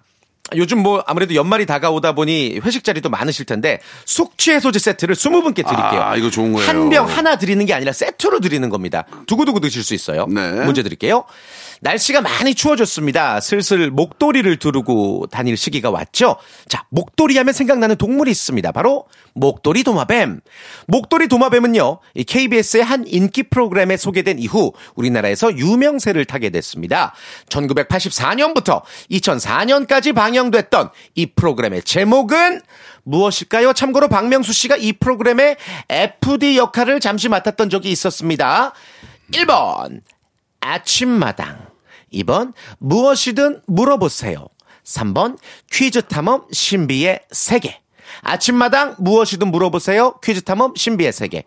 [0.55, 6.01] 요즘 뭐 아무래도 연말이 다가오다 보니 회식 자리도 많으실 텐데 숙취 해소제 세트를 20분께 드릴게요.
[6.03, 6.67] 아, 이거 좋은 거예요.
[6.67, 9.05] 한 병 하나 드리는 게 아니라 세트로 드리는 겁니다.
[9.27, 10.25] 두고두고 드실 수 있어요.
[10.27, 10.51] 네.
[10.65, 11.23] 문제 드릴게요.
[11.83, 13.39] 날씨가 많이 추워졌습니다.
[13.39, 16.35] 슬슬 목도리를 두르고 다닐 시기가 왔죠.
[16.67, 18.71] 자, 목도리 하면 생각나는 동물이 있습니다.
[18.71, 20.41] 바로 목도리 도마뱀.
[20.87, 27.13] 목도리 도마뱀은요, 이 KBS의 한 인기 프로그램에 소개된 이후 우리나라에서 유명세를 타게 됐습니다.
[27.49, 32.61] 1984년부터 2004년까지 방영 됐던 이 프로그램의 제목은
[33.03, 33.73] 무엇일까요?
[33.73, 35.57] 참고로 박명수 씨가 이 프로그램의
[35.89, 38.73] FD 역할을 잠시 맡았던 적이 있었습니다.
[39.31, 40.01] 1번,
[40.61, 41.67] 아침마당.
[42.13, 44.47] 2번, 무엇이든 물어보세요.
[44.83, 45.37] 3번,
[45.71, 47.79] 퀴즈 탐험 신비의 세계.
[48.21, 50.15] 아침마당 무엇이든 물어보세요.
[50.23, 51.45] 퀴즈 탐험 신비의 세계.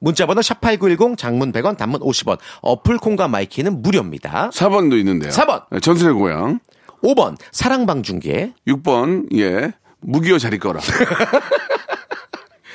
[0.00, 2.38] 문자번호 샵8910 장문 100원 단문 50원.
[2.62, 4.50] 어플 콩과 my K는 무료입니다.
[4.50, 5.30] 4번도 있는데요.
[5.30, 5.64] 4번.
[5.70, 6.60] 네, 전설의 고향.
[7.02, 8.52] 5번 사랑방 중계.
[8.66, 9.72] 6번, 예.
[10.00, 10.80] 무기여 잘 있거라.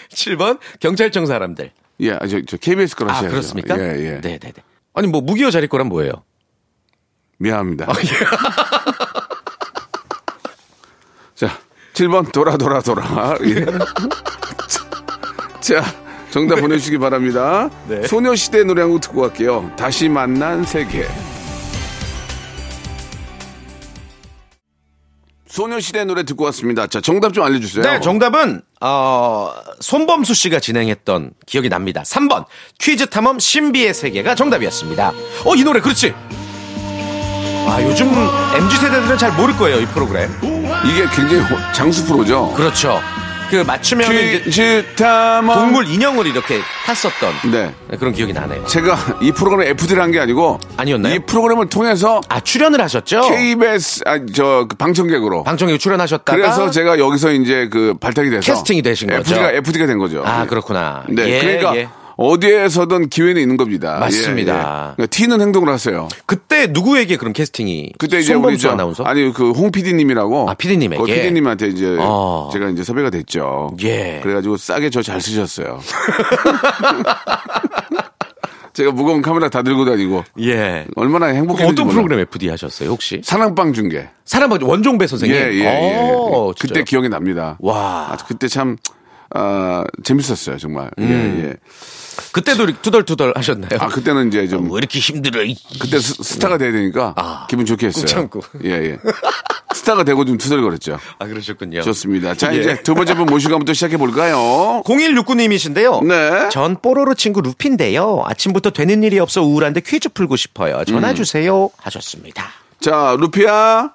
[0.10, 1.72] 7번 경찰청 사람들.
[2.02, 3.32] 예, 아, 저, 저 KBS 거라 아, 하셔야죠.
[3.34, 3.78] 그렇습니까?
[3.80, 3.84] 예,
[4.16, 4.22] 예.
[4.22, 4.54] 네 네 네.
[4.94, 6.24] 아니 뭐 무기여 자리 거란 뭐예요?
[7.38, 7.86] 미안합니다.
[7.90, 8.04] 아, 예.
[11.36, 11.60] 자,
[11.94, 13.38] 7번 돌아 돌아 돌아.
[13.46, 13.66] 예.
[15.62, 15.84] 자,
[16.32, 17.70] 정답 보내주시기 바랍니다.
[17.88, 18.08] 네.
[18.08, 19.72] 소녀시대 노래 한 곡 듣고 갈게요.
[19.78, 21.06] 다시 만난 세계.
[25.60, 26.86] 소녀시대 노래 듣고 왔습니다.
[26.88, 27.82] 자, 정답 좀 알려주세요.
[27.82, 32.02] 네, 정답은 어, 손범수 씨가 진행했던 기억이 납니다.
[32.04, 32.44] 3번
[32.78, 35.13] 퀴즈 탐험 신비의 세계가 정답이었습니다.
[35.46, 36.13] 어, 이 노래 그렇지.
[37.68, 38.08] 아, 요즘
[38.58, 40.30] MZ 세대들은 잘 모를 거예요, 이 프로그램.
[40.86, 42.52] 이게 굉장히 호- 장수 프로죠.
[42.54, 43.00] 그렇죠.
[43.49, 44.12] 그 맞추면
[44.47, 44.84] 이제.
[44.95, 47.73] 동물 인형을 이렇게 탔었던 네.
[47.99, 48.65] 그런 기억이 나네요.
[48.65, 51.15] 제가 이 프로그램 FD를 한 게 아니고 아니었나요?
[51.15, 53.21] 이 프로그램을 통해서 아, 출연을 하셨죠?
[53.29, 59.10] KBS 아, 저그 방청객으로 방청객 출연하셨다가 그래서 제가 여기서 이제 그 발탁이 돼서 캐스팅이 되신
[59.10, 59.34] 거죠.
[59.36, 60.23] FD가 FD가 된 거죠.
[60.25, 60.47] 아, 예.
[60.47, 61.03] 그렇구나.
[61.10, 61.89] 네, 예, 그러니까 예.
[62.17, 63.97] 어디에서든 기회는 있는 겁니다.
[63.99, 64.54] 맞습니다.
[64.54, 64.95] 예, 예.
[64.95, 66.08] 그러니까 튀는 행동을 하세요.
[66.25, 69.04] 그때 누구에게 그런 캐스팅이 그때 이제 우리 저 아나운서?
[69.04, 71.01] 아니 그홍 PD님이라고 아, PD님에게?
[71.01, 72.49] 그 PD님한테 이제 어.
[72.54, 73.75] 제가 이제 섭외가 됐죠.
[73.84, 74.19] 예.
[74.23, 75.80] 그래가지고 싸게 저 잘 쓰셨어요.
[78.73, 80.86] 제가 무거운 카메라 다 들고 다니고 예.
[80.97, 81.95] 얼마나 행복했는지 어떤 몰라.
[81.95, 83.21] 프로그램 FD 하셨어요, 혹시?
[83.23, 84.10] 사랑방 중계.
[84.25, 85.38] 사람 원종배 선생님.
[85.38, 86.12] 예, 예, 예.
[86.12, 86.84] 오, 그때?
[86.84, 87.58] 기억이 납니다.
[87.62, 88.10] 와.
[88.12, 88.75] 아, 그때 참,
[89.34, 90.91] 아, 재밌었어요, 정말.
[90.99, 91.39] 음.
[91.41, 91.54] 예, 예.
[92.32, 93.80] 그때도 이렇게 투덜투덜 하셨나요?
[93.80, 95.44] 아, 그때는 이제 좀, 왜 이렇게 힘들어?
[95.44, 98.04] 이- 그때 스, 타가 돼야 되니까 아, 기분 좋게 했어요.
[98.04, 98.41] 꾹 참고.
[98.63, 99.00] 예, 예.
[99.74, 100.98] 스타가 되고 좀 투덜거렸죠.
[101.20, 101.82] 아, 그러셨군요.
[101.82, 102.34] 좋습니다.
[102.34, 102.60] 자, 예.
[102.60, 104.82] 이제 두 번째 분 모시고 한번 또 시작해 볼까요?
[104.86, 106.06] 0169님이신데요.
[106.06, 106.50] 네.
[106.50, 108.24] 전 뽀로로 친구 루피인데요.
[108.26, 110.84] 아침부터 되는 일이 없어 우울한데 퀴즈 풀고 싶어요.
[110.86, 111.15] 전화 음.
[111.15, 111.70] 주세요.
[111.78, 112.46] 하셨습니다.
[112.80, 113.91] 자, 루피야.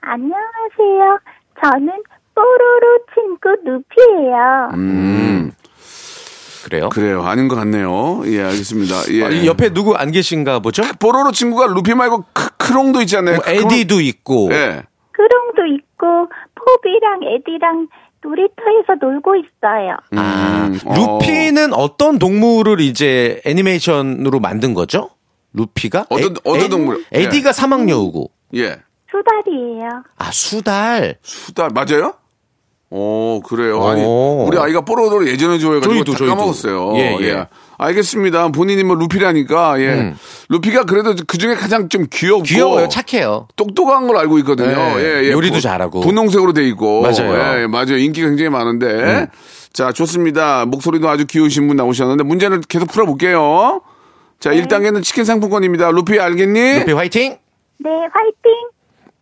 [0.00, 1.18] 안녕하세요.
[1.62, 2.02] 저는
[2.34, 4.70] 뽀로로 친구 루피예요.
[4.74, 5.52] 음,
[6.74, 6.88] 그래요?
[6.90, 7.22] 그래요.
[7.22, 8.22] 아닌 것 같네요.
[8.26, 8.94] 예, 알겠습니다.
[9.12, 9.24] 예.
[9.24, 10.82] 아, 이 옆에 누구 안 계신가 보죠?
[10.98, 13.36] 뽀로로 친구가 루피 말고 크, 크롱도 있지 않나요?
[13.36, 14.48] 뭐 에디도 있고.
[14.48, 14.58] 크롱?
[14.60, 14.82] 예.
[15.12, 16.06] 크롱도 있고
[16.54, 17.88] 포비랑 에디랑
[18.22, 19.96] 놀이터에서 놀고 있어요.
[20.16, 20.94] 아, 음, 어.
[20.94, 25.10] 루피는 어 떤 동물을 이제 애니메이션으로 만든 거죠?
[25.52, 26.06] 루피가?
[26.08, 27.04] 어떤- 어떤 동물?
[27.12, 28.30] 에디가 사막여우고.
[28.56, 28.76] 예.
[29.10, 30.02] 수달이에요.
[30.18, 31.16] 아, 수달.
[31.22, 32.14] 수달, 맞아요?
[32.96, 33.84] 오, 그래요.
[33.88, 34.44] 아니, 오.
[34.46, 36.36] 우리 아이가 뽀로로를 예전에 좋아해가지고 저희도, 다 저희도.
[36.36, 36.92] 까먹었어요.
[36.96, 37.46] 예, 예.
[37.76, 38.48] 알겠습니다.
[38.52, 39.88] 본인이 뭐 루피라니까, 예.
[39.88, 40.16] 음.
[40.48, 42.44] 루피가 그래도 그 중에 가장 좀 귀엽고.
[42.44, 42.88] 귀여워요.
[42.88, 43.48] 착해요.
[43.56, 44.68] 똑똑한 걸 알고 있거든요.
[44.68, 44.96] 네.
[44.98, 45.32] 예, 예.
[45.32, 46.00] 요리도 부- 잘하고.
[46.02, 47.02] 분홍색으로 돼 있고.
[47.02, 47.32] 맞아요.
[47.32, 47.34] 음.
[47.58, 47.96] 예, 예, 맞아요.
[47.96, 49.26] 인기가 굉장히 많은데.
[49.72, 50.64] 자, 좋습니다.
[50.66, 53.80] 목소리도 아주 귀여우신 분 나오셨는데 문제를 계속 풀어볼게요.
[54.38, 55.90] 자, 1단계는 치킨 상품권입니다.
[55.90, 56.78] 루피 알겠니?
[56.80, 57.38] 루피 화이팅!
[57.78, 58.52] 네, 화이팅!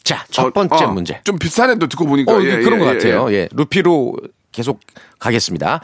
[0.02, 1.20] 자, 첫 어, 번째 어, 문제.
[1.24, 2.32] 좀 비슷하네, 또 듣고 보니까.
[2.32, 3.30] 어, 예, 그런 예, 것 예, 같아요.
[3.30, 3.34] 예.
[3.34, 3.48] 예.
[3.52, 4.16] 루피로
[4.50, 4.80] 계속
[5.18, 5.80] 가겠습니다.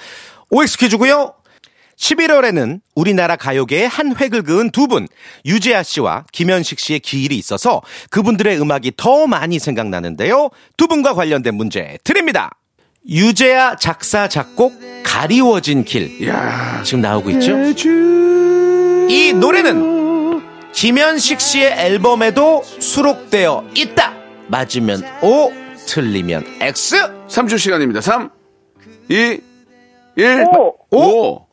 [0.51, 1.35] OX 퀴즈고요.
[1.97, 5.09] 11월에는 우리나라 가요계의 한 획을 그은 두 분,
[5.45, 10.51] 유재하 씨와 김현식 씨의 기일이 있어서 그분들의 음악이 더 많이 생각나는데요.
[10.77, 12.51] 두 분과 관련된 문제 드립니다.
[13.09, 16.25] 유재하 작사, 작곡, 가리워진 길.
[16.29, 17.57] 야 지금 나오고 있죠?
[19.11, 19.98] 이 노래는
[20.73, 24.13] 김현식 씨의 앨범에도 수록되어 있다.
[24.49, 25.53] 맞으면 O,
[25.87, 26.97] 틀리면 X.
[27.29, 28.01] 3초 시간입니다.
[28.01, 28.31] 3,
[29.09, 29.41] 2,
[30.17, 30.45] 1.
[30.57, 30.75] 오.
[30.91, 31.49] 오.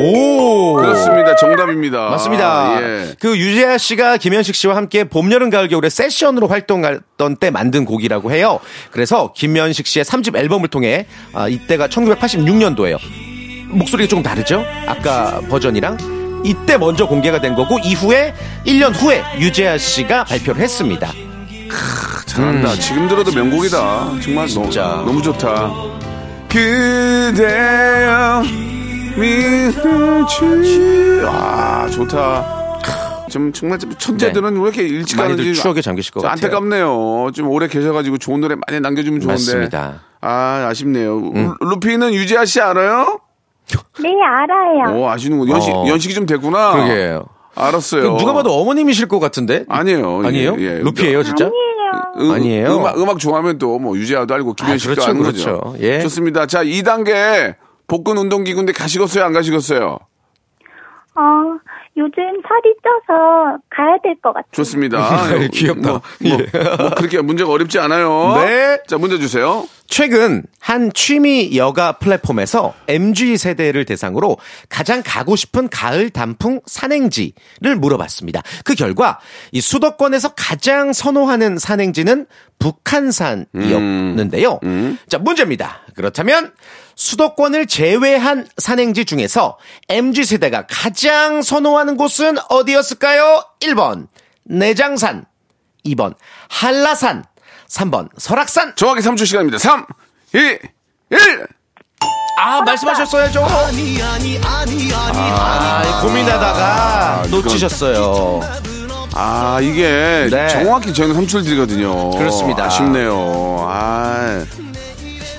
[0.00, 0.74] 오.
[0.74, 1.34] 그렇습니다.
[1.36, 2.10] 정답입니다.
[2.10, 2.78] 맞습니다.
[2.82, 3.14] 예.
[3.20, 8.30] 그 유재하 씨가 김현식 씨와 함께 봄, 여름, 가을, 겨울에 세션으로 활동했던 때 만든 곡이라고
[8.32, 8.60] 해요.
[8.90, 12.98] 그래서 김현식 씨의 3집 앨범을 통해 아, 이때가 1986년도예요.
[13.70, 14.64] 목소리가 조금 다르죠?
[14.86, 16.17] 아까 버전이랑.
[16.44, 18.34] 이때 먼저 공개가 된 거고 이후에
[18.66, 21.10] 1년 후에 유재하 씨가 발표를 했습니다.
[22.26, 22.74] 잘한다.
[22.74, 24.20] 지금 들어도 명곡이다.
[24.22, 24.48] 정말 음.
[24.48, 24.82] 진짜.
[25.04, 25.70] 너무, 너무 좋다.
[26.48, 28.42] 그대여
[29.16, 32.58] 미스터치 아 좋다.
[33.30, 35.22] 좀 정말 좀 천재들은 왜 이렇게 일찍 네.
[35.22, 36.46] 많이들 가는지 추억에 잠기실 것좀 같아요.
[36.46, 37.30] 안타깝네요.
[37.34, 39.32] 좀 오래 계셔가지고 좋은 노래 많이 남겨주면 좋은데.
[39.32, 40.00] 맞습니다.
[40.20, 41.18] 아 아쉽네요.
[41.18, 41.54] 음.
[41.60, 43.20] 루피는 유지아 씨 알아요?
[44.02, 44.98] 네, 알아요.
[45.00, 45.48] 오 아시는군.
[45.50, 45.86] 연식 어.
[45.88, 46.72] 연식이 좀 됐구나.
[46.72, 47.24] 그러게요.
[47.54, 48.16] 알았어요.
[48.16, 49.64] 누가 봐도 어머님이실 것 같은데?
[49.68, 50.22] 아니에요.
[50.24, 50.56] 아니에요?
[50.58, 50.78] 예, 예.
[50.78, 51.46] 루피예요, 진짜?
[51.46, 51.58] 아니에요.
[52.18, 52.76] 음, 아니에요?
[52.76, 55.60] 음악, 음악 좋아하면 또 뭐 유재하도 알고 김현식도 그렇죠, 아는 그렇죠.
[55.60, 55.76] 거죠.
[55.84, 56.00] 예.
[56.00, 56.46] 좋습니다.
[56.46, 57.54] 자, 2단계
[57.88, 59.24] 복근 운동기구인데 가시겠어요?
[59.24, 59.98] 안 가시겠어요?
[61.16, 61.20] 어,
[61.98, 64.50] 요즘 살이 쪄서 가야 될 것 같아요.
[64.52, 65.26] 좋습니다.
[65.52, 65.88] 귀엽다.
[65.90, 66.38] 뭐, 뭐,
[66.78, 68.34] 뭐 그렇게 문제가 어렵지 않아요.
[68.44, 68.78] 네.
[68.86, 69.66] 자, 문제 주세요.
[69.88, 74.36] 최근 한 취미 여가 플랫폼에서 MG 세대를 대상으로
[74.68, 78.42] 가장 가고 싶은 가을 단풍 산행지를 물어봤습니다.
[78.64, 79.18] 그 결과
[79.50, 82.26] 이 수도권에서 가장 선호하는 산행지는
[82.58, 84.60] 북한산이었는데요.
[85.08, 85.80] 자, 문제입니다.
[85.94, 86.52] 그렇다면
[86.98, 89.56] 수도권을 제외한 산행지 중에서
[89.88, 93.44] MG 세대가 가장 선호하는 곳은 어디였을까요?
[93.60, 94.08] 1번
[94.42, 95.24] 내장산,
[95.86, 96.14] 2번
[96.48, 97.24] 한라산,
[97.68, 98.74] 3번 설악산.
[98.74, 99.58] 정확히 3초 시간입니다.
[99.58, 99.86] 3,
[100.34, 101.46] 2, 1.
[102.40, 103.46] 아, 말씀하셨어야죠.
[104.42, 108.40] 아, 고민하다가 놓치셨어요.
[109.14, 110.48] 아, 이게 네.
[110.48, 112.10] 정확히 저희는 3초를 드리거든요.
[112.10, 112.64] 그렇습니다.
[112.64, 113.66] 아쉽네요.
[113.68, 114.44] 아.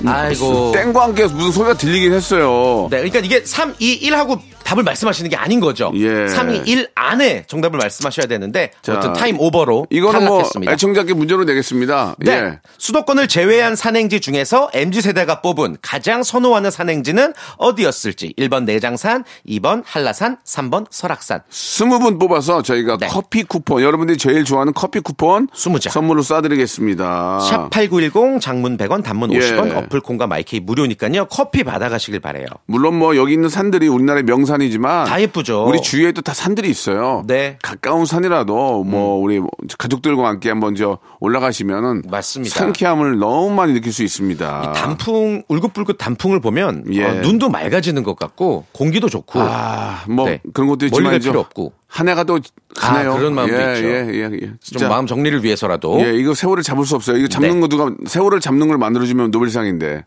[0.06, 0.72] 아이고.
[0.72, 2.88] 땡과 함께 무슨 소리가 들리긴 했어요.
[2.90, 5.90] 네, 그러니까 이게 3, 2, 1 하고 답을 말씀하시는 게 아닌 거죠.
[5.96, 6.28] 예.
[6.28, 10.72] 3, 2, 1 안에 정답을 말씀하셔야 되는데 자, 어떤 타임 오버로 이거는 뭐 탈락했습니다.
[10.72, 12.14] 애청자께 문제로 내겠습니다.
[12.18, 12.32] 네.
[12.32, 12.58] 예.
[12.78, 20.38] 수도권을 제외한 산행지 중에서 MZ 세대가 뽑은 가장 선호하는 산행지는 어디였을지 1번 내장산, 2번 한라산,
[20.46, 21.40] 3번 설악산.
[21.50, 23.08] 스무 분 뽑아서 저희가 네.
[23.08, 25.90] 커피 쿠폰 여러분들이 제일 좋아하는 커피 쿠폰 20장.
[25.90, 27.40] 선물로 쏴드리겠습니다.
[27.40, 29.34] 샵 8910 장문 100원 단문 아.
[29.34, 29.40] 예.
[29.40, 31.26] 50원 어플 콩과 마이케이 무료니까요.
[31.26, 32.46] 커피 받아가시길 바래요.
[32.66, 35.64] 물론 뭐 여기 있는 산들이 우리나라의 명산 이지만 다 예쁘죠.
[35.66, 37.24] 우리 주위에도 다 산들이 있어요.
[37.26, 37.50] 네.
[37.50, 37.58] 음.
[37.62, 39.40] 가까운 산이라도 뭐 우리
[39.78, 42.58] 가족들과 함께 한번 저 올라가시면은 맞습니다.
[42.58, 44.72] 상쾌함을 너무 많이 느낄 수 있습니다.
[44.72, 47.04] 단풍 울긋불긋 단풍을 보면 예.
[47.04, 50.40] 어, 눈도 맑아지는 것 같고 공기도 좋고 아, 뭐 네.
[50.52, 52.38] 그런 것도 멀리 갈 있지만 필요 없고 한 해가 또
[52.76, 53.12] 가네요.
[53.12, 53.86] 아, 그런 마음도 예, 있죠.
[53.88, 54.52] 예, 예, 예.
[54.60, 57.16] 좀 마음 정리를 위해서라도 예, 이거 세월을 잡을 수 없어요.
[57.16, 57.60] 이거 잡는 네.
[57.60, 60.04] 거 누가 세월을 잡는 걸 만들어주면 노벨상인데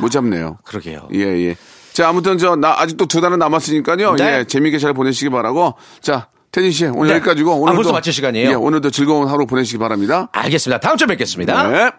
[0.00, 0.58] 못 잡네요.
[0.64, 1.08] 그러게요.
[1.12, 1.56] 예, 예.
[1.94, 4.16] 자, 아무튼 저 나 아직도 두 달은 남았으니까요.
[4.16, 4.38] 네.
[4.40, 5.74] 예, 재미있게 잘 보내시기 바라고.
[6.00, 7.14] 자, 태진 씨 오늘 네.
[7.14, 8.50] 여기까지고 아, 오늘도 벌써 마칠 시간이에요?
[8.50, 10.28] 예, 오늘도 즐거운 하루 보내시기 바랍니다.
[10.32, 10.80] 알겠습니다.
[10.80, 11.68] 다음 주에 뵙겠습니다.
[11.70, 11.90] 네.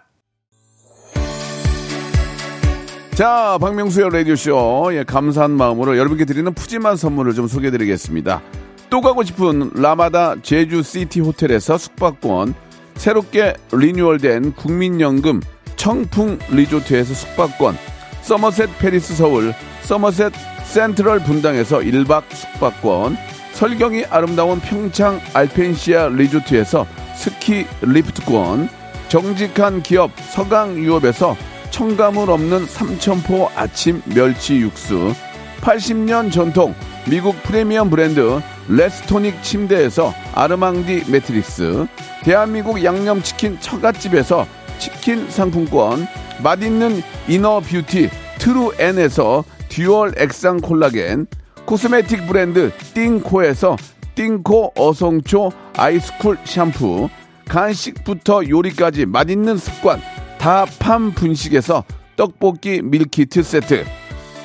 [3.16, 4.90] 자, 박명수의 라디오쇼.
[4.96, 8.42] 예, 감사한 마음으로 여러분께 드리는 푸짐한 선물을 좀 소개해 드리겠습니다.
[8.90, 12.54] 또 가고 싶은 라마다 제주시티 호텔에서 숙박권,
[12.96, 15.42] 새롭게 리뉴얼된 국민연금
[15.78, 17.78] 청풍 리조트에서 숙박권,
[18.24, 19.54] 서머셋 페리스 서울,
[19.86, 23.18] 서머셋 센트럴 분당에서 1박 숙박권,
[23.54, 28.68] 설경이 아름다운 평창 알펜시아 리조트에서 스키 리프트권,
[29.08, 31.38] 정직한 기업 서강유업에서
[31.70, 35.14] 첨가물 없는 삼천포 아침 멸치 육수,
[35.62, 36.74] 80년 전통
[37.08, 41.86] 미국 프리미엄 브랜드 레스토닉 침대에서 아르망디 매트리스,
[42.24, 44.48] 대한민국 양념치킨 처갓집에서
[44.80, 46.08] 치킨 상품권,
[46.44, 49.44] 맛있는 inner beauty 트루엔에서
[49.76, 51.28] dual 액상 콜라겐,
[51.66, 53.76] 코스메틱 브랜드 띵코에서
[54.16, 57.10] 띵코 어성초 아이스쿨 샴푸,
[57.50, 60.00] 간식부터 요리까지 맛있는 습관
[60.38, 61.84] 다팜 분식에서
[62.16, 63.84] 떡볶이 밀키트 세트,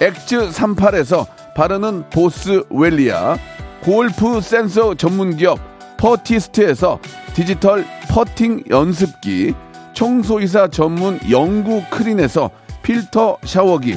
[0.01, 3.39] 엑즈 38에서 바르는 보스웰리아,
[3.85, 5.61] 골프 센서 전문기업
[5.97, 6.99] 퍼티스트에서
[7.35, 9.55] 디지털 퍼팅 연습기,
[9.95, 12.51] 청소이사 전문 영구 크린에서
[12.83, 13.97] 필터 샤워기,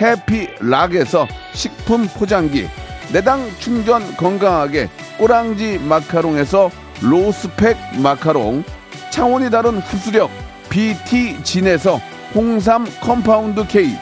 [0.00, 2.68] 해피락에서 식품 포장기,
[3.12, 6.70] 내당 충전 건강하게 꼬랑지 마카롱에서
[7.02, 8.64] 로스펙 마카롱
[9.10, 10.30] 차원이 다른 흡수력
[10.70, 12.00] BT진에서
[12.34, 13.96] 홍삼 compound K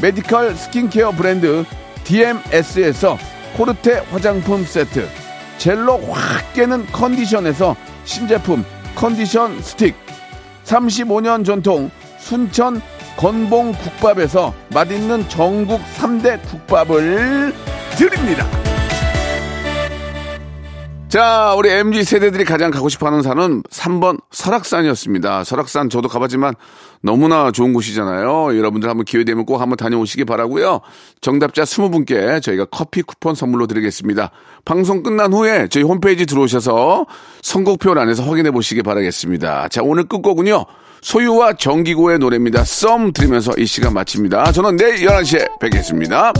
[0.00, 1.64] medical 스킨케어 브랜드
[2.04, 3.18] DMS에서
[3.56, 5.08] 코르테 화장품 세트
[5.58, 9.94] 젤로 확 깨는 컨디션에서 신제품 컨디션 스틱
[10.64, 12.80] 35년 전통 순천
[13.16, 17.54] 건봉 국밥에서 맛있는 전국 3대 국밥을
[17.96, 18.46] 드립니다.
[21.08, 25.44] 자, 우리 MG 세대들이 가장 가고 싶어 하는 산은 3번 설악산이었습니다.
[25.44, 26.54] 설악산 저도 가봤지만
[27.00, 28.58] 너무나 좋은 곳이잖아요.
[28.58, 30.80] 여러분들 한번 기회 되면 꼭 한번 다녀오시기 바라고요.
[31.22, 34.30] 정답자 20분께 저희가 커피 쿠폰 선물로 드리겠습니다.
[34.64, 37.06] 방송 끝난 후에 저희 홈페이지 들어오셔서
[37.40, 39.68] 선곡표 안에서 확인해 보시기 바라겠습니다.
[39.68, 40.66] 자, 오늘 끝곡은요.
[41.06, 42.64] 소유와 정기고의 노래입니다.
[42.64, 44.50] 썸 들으면서 이 시간 마칩니다.
[44.50, 46.32] 저는 내일 11시에 뵙겠습니다.